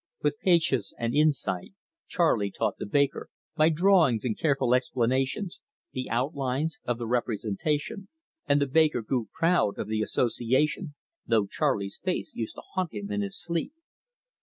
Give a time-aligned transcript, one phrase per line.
[0.23, 1.75] With patience and insight
[2.07, 5.61] Charley taught the baker, by drawings and careful explanations,
[5.93, 8.07] the outlines of the representation,
[8.47, 10.95] and the baker grew proud of the association,
[11.27, 13.73] though Charley's face used to haunt him in his sleep.